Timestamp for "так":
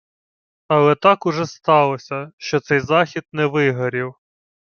0.95-1.23